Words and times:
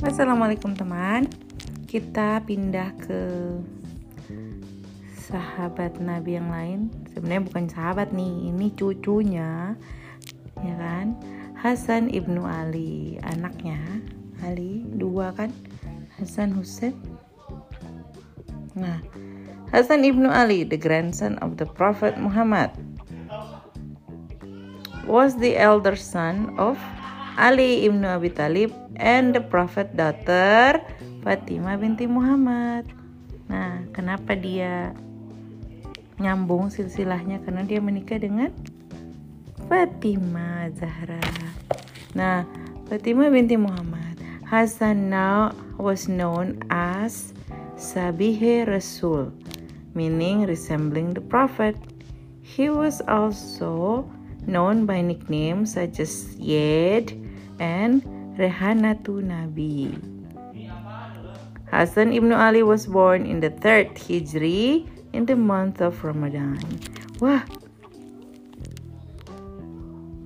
Assalamualaikum 0.00 0.72
teman. 0.72 1.28
Kita 1.84 2.40
pindah 2.48 2.88
ke 3.04 3.20
sahabat 5.28 6.00
Nabi 6.00 6.40
yang 6.40 6.48
lain. 6.48 6.88
Sebenarnya 7.12 7.44
bukan 7.44 7.68
sahabat 7.68 8.08
nih 8.16 8.48
Ini 8.48 8.72
cucunya 8.80 9.76
Ya 10.64 10.74
kan? 10.80 11.20
Hasan 11.52 12.08
ibnu 12.08 12.48
Ali 12.48 13.20
Anaknya. 13.28 13.76
Ali 14.40 14.88
Dua 14.96 15.36
kan? 15.36 15.52
Hasan 16.16 16.56
Hussein. 16.56 16.96
Nah 18.72 19.04
Hasan 19.68 20.08
ibnu 20.08 20.32
Ali 20.32 20.64
The 20.64 20.80
grandson 20.80 21.36
of 21.44 21.60
the 21.60 21.68
Prophet 21.68 22.16
Muhammad 22.16 22.72
Was 25.04 25.36
the 25.36 25.60
elder 25.60 25.92
son 25.92 26.56
of 26.56 26.80
Ali 27.38 27.86
ibnu 27.86 28.06
Abi 28.06 28.30
Talib 28.32 28.74
and 28.98 29.34
the 29.34 29.42
Prophet 29.42 29.94
daughter 29.94 30.80
Fatimah 31.20 31.76
binti 31.76 32.08
Muhammad. 32.08 32.88
Nah, 33.50 33.84
kenapa 33.92 34.32
dia 34.38 34.96
nyambung 36.16 36.72
silsilahnya? 36.72 37.42
Karena 37.44 37.66
dia 37.66 37.82
menikah 37.82 38.16
dengan 38.16 38.48
Fatimah 39.68 40.72
Zahra. 40.72 41.20
Nah, 42.16 42.48
Fatimah 42.88 43.28
binti 43.28 43.60
Muhammad. 43.60 44.16
Hasan 44.48 45.12
now 45.12 45.54
was 45.78 46.10
known 46.10 46.58
as 46.74 47.30
Sabihe 47.78 48.66
Rasul, 48.66 49.30
meaning 49.94 50.42
resembling 50.42 51.14
the 51.14 51.22
Prophet. 51.22 51.78
He 52.42 52.66
was 52.66 52.98
also 53.06 54.02
known 54.46 54.86
by 54.86 55.00
nicknames 55.00 55.74
such 55.74 56.00
as 56.00 56.36
Yed 56.36 57.12
and 57.58 58.02
Rehanatu 58.36 59.20
Nabi. 59.20 59.94
Hasan 61.70 62.10
ibnu 62.10 62.34
Ali 62.34 62.62
was 62.62 62.86
born 62.86 63.26
in 63.26 63.38
the 63.38 63.50
third 63.50 63.94
Hijri 63.94 64.88
in 65.12 65.26
the 65.26 65.36
month 65.36 65.80
of 65.80 66.02
Ramadan. 66.02 66.58
Wah, 67.20 67.42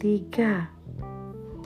tiga. 0.00 0.68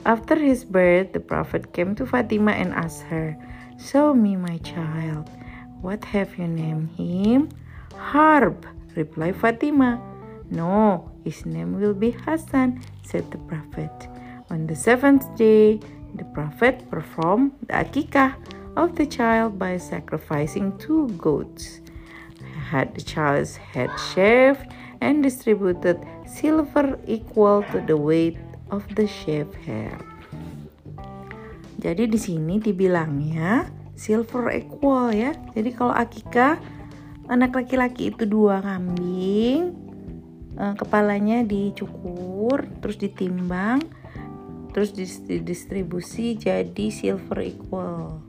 After 0.05 0.35
his 0.35 0.63
birth, 0.63 1.11
the 1.13 1.19
Prophet 1.19 1.71
came 1.71 1.95
to 1.95 2.05
Fatima 2.05 2.51
and 2.51 2.73
asked 2.73 3.03
her, 3.07 3.35
Show 3.79 4.13
me 4.13 4.35
my 4.35 4.57
child. 4.59 5.29
What 5.81 6.03
have 6.05 6.37
you 6.37 6.47
named 6.47 6.91
him? 6.95 7.49
Harb, 7.95 8.65
replied 8.95 9.35
Fatima. 9.35 9.99
No, 10.51 11.08
his 11.29 11.45
name 11.45 11.77
will 11.77 11.93
be 11.93 12.09
Hassan, 12.25 12.81
said 13.05 13.29
the 13.29 13.37
Prophet. 13.45 13.93
On 14.49 14.65
the 14.65 14.73
seventh 14.73 15.29
day, 15.37 15.77
the 16.17 16.25
Prophet 16.33 16.81
performed 16.89 17.53
the 17.69 17.85
akikah 17.85 18.33
of 18.73 18.97
the 18.97 19.05
child 19.05 19.61
by 19.61 19.77
sacrificing 19.77 20.73
two 20.81 21.05
goats. 21.21 21.85
Had 22.73 22.97
the 22.97 23.05
child's 23.05 23.61
head 23.61 23.93
shaved 24.13 24.65
and 25.05 25.21
distributed 25.21 26.01
silver 26.25 26.97
equal 27.05 27.61
to 27.69 27.77
the 27.85 27.97
weight 27.97 28.41
of 28.73 28.81
the 28.97 29.05
shaved 29.05 29.53
hair. 29.69 29.93
Jadi 31.77 32.09
di 32.09 32.19
sini 32.19 32.57
dibilangnya 32.57 33.69
silver 33.93 34.49
equal 34.49 35.13
ya. 35.13 35.37
Jadi 35.53 35.69
kalau 35.77 35.93
akikah 35.93 36.57
anak 37.29 37.53
laki-laki 37.53 38.09
itu 38.09 38.25
dua 38.25 38.61
kambing, 38.65 39.88
eh, 40.59 40.75
kepalanya 40.75 41.41
dicukur, 41.47 42.67
terus 42.83 42.99
ditimbang, 42.99 43.79
terus 44.75 44.93
distribusi 45.25 46.37
jadi 46.37 46.93
silver 46.93 47.41
equal 47.41 48.21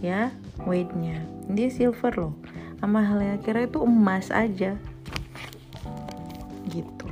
ya 0.00 0.32
weightnya. 0.64 1.24
Ini 1.48 1.72
silver 1.72 2.12
loh. 2.16 2.34
Sama 2.80 3.00
halnya 3.00 3.40
kira 3.40 3.64
itu 3.64 3.80
emas 3.80 4.28
aja. 4.28 4.76
Gitu. 6.68 7.08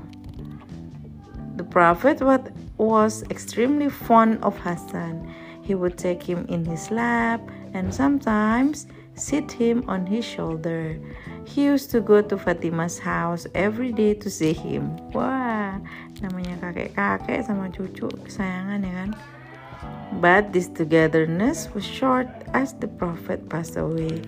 The 1.56 1.64
prophet 1.64 2.20
what 2.24 2.52
was 2.76 3.24
extremely 3.28 3.88
fond 3.88 4.40
of 4.44 4.56
Hassan. 4.60 5.24
He 5.62 5.78
would 5.78 5.96
take 5.96 6.20
him 6.20 6.44
in 6.50 6.66
his 6.66 6.90
lap 6.90 7.40
and 7.72 7.94
sometimes 7.94 8.90
sit 9.14 9.50
him 9.52 9.84
on 9.88 10.06
his 10.06 10.24
shoulder 10.24 10.96
he 11.44 11.64
used 11.64 11.90
to 11.90 12.00
go 12.00 12.22
to 12.22 12.36
Fatima's 12.36 12.98
house 12.98 13.46
every 13.54 13.92
day 13.92 14.14
to 14.16 14.30
see 14.30 14.52
him 14.52 14.96
wah 15.12 15.76
namanya 16.24 16.56
kakek-kakek 16.62 17.44
sama 17.44 17.68
cucu 17.68 18.08
kesayangan 18.24 18.80
ya 18.82 18.92
kan 19.04 19.10
But 20.20 20.52
this 20.52 20.68
togetherness 20.68 21.72
was 21.74 21.84
short 21.84 22.28
as 22.54 22.74
the 22.78 22.86
Prophet 22.86 23.48
passed 23.48 23.76
away 23.76 24.22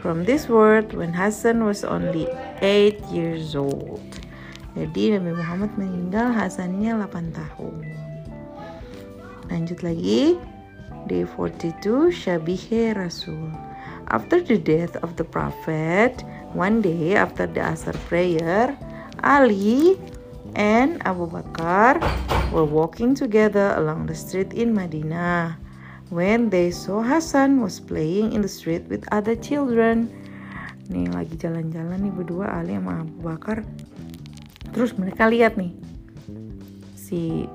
from 0.00 0.24
this 0.24 0.48
world 0.48 0.96
when 0.96 1.12
Hasan 1.12 1.62
was 1.62 1.84
only 1.84 2.26
8 2.64 2.98
years 3.12 3.54
old. 3.54 4.02
Jadi 4.74 5.14
Nabi 5.14 5.36
Muhammad 5.36 5.72
meninggal 5.78 6.34
Hasannya 6.34 6.98
8 6.98 7.36
tahun. 7.36 7.84
Lanjut 9.52 9.80
lagi. 9.84 10.40
Day 11.06 11.22
42 11.22 12.10
Syabihe 12.10 12.96
Rasul. 12.98 13.52
After 14.06 14.38
the 14.38 14.54
death 14.54 14.94
of 15.02 15.18
the 15.18 15.26
Prophet, 15.26 16.22
one 16.54 16.78
day 16.78 17.18
after 17.18 17.50
the 17.50 17.58
Asr 17.58 17.98
prayer, 18.06 18.78
Ali 19.26 19.98
and 20.54 21.02
Abu 21.02 21.26
Bakar 21.26 21.98
were 22.54 22.64
walking 22.64 23.18
together 23.18 23.74
along 23.74 24.06
the 24.06 24.14
street 24.14 24.54
in 24.54 24.70
Medina 24.70 25.58
when 26.14 26.54
they 26.54 26.70
saw 26.70 27.02
Hasan 27.02 27.58
was 27.58 27.82
playing 27.82 28.30
in 28.30 28.46
the 28.46 28.48
street 28.48 28.86
with 28.86 29.02
other 29.10 29.34
children. 29.34 30.06
Nih 30.86 31.10
lagi 31.10 31.34
jalan-jalan 31.34 31.98
nih 31.98 32.14
berdua 32.14 32.62
Ali 32.62 32.78
sama 32.78 33.02
Abu 33.02 33.18
Bakar. 33.26 33.66
Terus 34.70 34.94
mereka 34.94 35.26
lihat 35.26 35.58
nih 35.58 35.74
si 36.94 37.50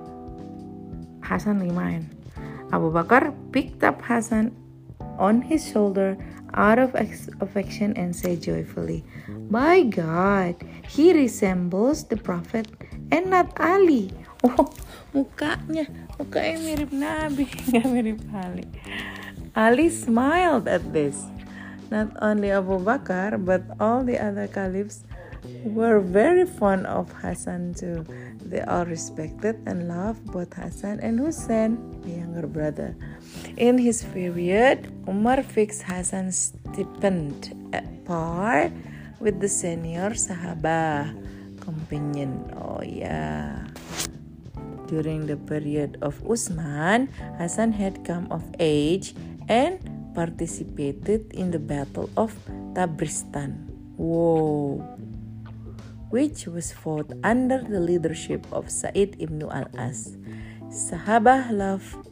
Hasan 1.24 1.64
lagi 1.64 1.72
main. 1.72 2.04
Abu 2.76 2.92
Bakar 2.92 3.32
picked 3.56 3.88
up 3.88 4.04
Hasan 4.04 4.52
on 5.16 5.40
his 5.40 5.64
shoulder 5.64 6.20
out 6.54 6.80
of 6.80 6.96
affection 7.40 7.94
and 7.96 8.16
said 8.16 8.42
joyfully, 8.42 9.04
By 9.50 9.84
God, 9.84 10.56
he 10.88 11.14
resembles 11.14 12.06
the 12.06 12.18
Prophet 12.18 12.68
and 13.12 13.30
not 13.30 13.52
Ali. 13.60 14.12
Oh, 14.44 14.74
mukanya, 15.14 15.86
mukanya 16.18 16.58
mirip 16.60 16.92
Nabi, 16.92 17.46
nggak 17.70 17.86
mirip 17.88 18.22
Ali. 18.34 18.66
Ali 19.56 19.88
smiled 19.92 20.68
at 20.68 20.82
this. 20.94 21.28
Not 21.92 22.16
only 22.24 22.50
Abu 22.56 22.80
Bakar, 22.80 23.36
but 23.38 23.68
all 23.76 24.02
the 24.08 24.16
other 24.16 24.48
caliphs 24.48 25.04
were 25.64 26.00
very 26.00 26.46
fond 26.46 26.86
of 26.88 27.12
Hassan 27.12 27.74
too. 27.74 28.06
They 28.44 28.62
all 28.62 28.86
respected 28.86 29.62
and 29.66 29.88
loved 29.88 30.26
both 30.32 30.54
Hassan 30.54 31.00
and 31.00 31.20
Hussein, 31.20 31.78
the 32.02 32.20
younger 32.20 32.48
brother. 32.48 32.96
In 33.58 33.78
his 33.78 34.04
period, 34.04 34.92
Umar 35.08 35.44
fixed 35.44 35.84
Hassan's 35.84 36.54
stipend 36.54 37.54
at 37.72 37.86
par 38.06 38.72
with 39.20 39.40
the 39.40 39.48
senior 39.48 40.12
Sahaba 40.18 41.14
companion. 41.62 42.50
Oh 42.58 42.82
yeah. 42.82 43.68
During 44.92 45.26
the 45.26 45.38
period 45.38 45.96
of 46.02 46.20
Usman, 46.28 47.08
Hasan 47.40 47.72
had 47.72 48.04
come 48.04 48.28
of 48.28 48.44
age 48.60 49.16
and 49.48 49.80
participated 50.12 51.32
in 51.32 51.52
the 51.52 51.60
Battle 51.60 52.10
of 52.18 52.36
Tabristan. 52.76 53.72
Whoa. 53.96 54.84
Which 56.12 56.46
was 56.46 56.76
fought 56.76 57.08
under 57.24 57.64
the 57.64 57.80
leadership 57.80 58.44
of 58.52 58.68
Sa'id 58.68 59.16
ibn 59.18 59.42
al-As. 59.48 60.20
Sahabah 60.68 61.52
loved 61.56 62.12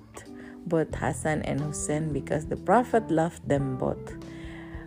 both 0.64 0.96
Hassan 0.96 1.44
and 1.44 1.60
Hussein 1.60 2.16
because 2.16 2.48
the 2.48 2.56
Prophet 2.56 3.12
loved 3.12 3.44
them 3.48 3.76
both. 3.76 4.16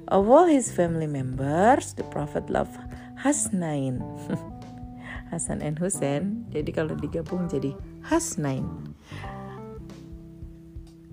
Of 0.08 0.28
all 0.28 0.48
his 0.48 0.72
family 0.72 1.06
members, 1.06 1.92
the 1.92 2.04
Prophet 2.08 2.48
loved 2.48 2.80
Hasnain. 3.20 4.00
Hasan 5.32 5.64
and 5.64 5.80
Hussein. 5.80 6.44
Jadi 6.52 6.70
kalau 6.72 6.92
digabung 6.96 7.48
jadi 7.48 7.72
Hasnain. 8.04 8.96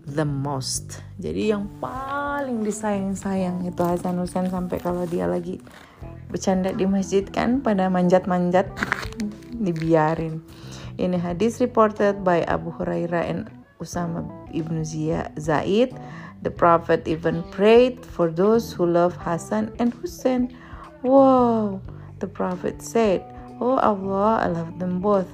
The 0.09 0.27
most. 0.27 0.99
Jadi 1.21 1.53
yang 1.53 1.69
paling 1.79 2.65
disayang-sayang 2.65 3.63
itu 3.63 3.79
Hasan 3.79 4.19
Hussein 4.19 4.51
sampai 4.51 4.81
kalau 4.81 5.07
dia 5.07 5.29
lagi 5.29 5.61
bercanda 6.29 6.69
di 6.71 6.85
masjid 6.85 7.25
kan 7.25 7.59
pada 7.59 7.89
manjat-manjat 7.89 8.69
dibiarin. 9.59 10.39
Ini 11.01 11.17
hadis 11.17 11.57
reported 11.59 12.21
by 12.21 12.45
Abu 12.45 12.69
Hurairah 12.75 13.25
and 13.25 13.41
Usama 13.81 14.27
ibn 14.53 14.85
Zaid. 14.85 15.95
The 16.39 16.51
Prophet 16.51 17.03
even 17.03 17.43
prayed 17.51 18.05
for 18.05 18.31
those 18.31 18.71
who 18.71 18.87
love 18.87 19.17
Hasan 19.19 19.75
and 19.81 19.91
Hussein. 19.99 20.55
Wow, 21.03 21.83
the 22.23 22.27
Prophet 22.27 22.79
said, 22.79 23.23
Oh 23.59 23.75
Allah, 23.79 24.43
I 24.43 24.47
love 24.47 24.79
them 24.79 25.03
both. 25.03 25.27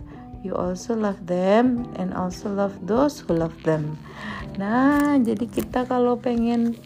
You 0.46 0.54
also 0.54 0.94
love 0.94 1.26
them 1.26 1.90
and 1.98 2.14
also 2.14 2.50
love 2.50 2.74
those 2.86 3.22
who 3.22 3.34
love 3.34 3.58
them. 3.66 3.98
Nah, 4.62 5.18
jadi 5.18 5.50
kita 5.50 5.90
kalau 5.90 6.18
pengen 6.22 6.78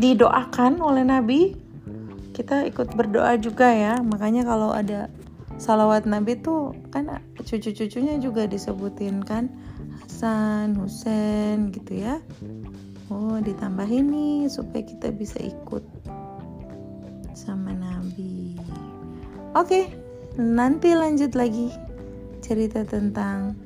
didoakan 0.00 0.80
oleh 0.80 1.04
Nabi, 1.04 1.52
kita 2.32 2.64
ikut 2.66 2.96
berdoa 2.96 3.36
juga 3.36 3.68
ya. 3.68 4.00
Makanya 4.00 4.48
kalau 4.48 4.72
ada 4.72 5.12
salawat 5.60 6.08
Nabi 6.08 6.40
tuh 6.40 6.72
kan 6.88 7.20
cucu-cucunya 7.36 8.16
juga 8.16 8.48
disebutin 8.48 9.20
kan 9.20 9.52
Hasan, 10.00 10.72
Husain 10.80 11.68
gitu 11.68 12.00
ya. 12.00 12.16
Oh, 13.12 13.36
ditambah 13.36 13.86
ini 13.90 14.48
supaya 14.48 14.86
kita 14.86 15.12
bisa 15.12 15.36
ikut 15.42 15.84
sama 17.36 17.76
Nabi. 17.76 18.56
Oke, 19.52 19.90
nanti 20.38 20.94
lanjut 20.96 21.34
lagi 21.36 21.74
cerita 22.40 22.86
tentang 22.86 23.58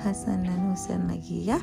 Hasan 0.00 0.48
dan 0.48 0.72
Husain 0.72 1.04
lagi 1.04 1.52
ya. 1.52 1.60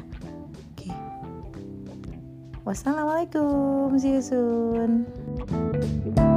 Wassalamualaikum. 2.66 4.00
See 4.00 4.16
you 4.16 4.22
soon. 4.22 6.29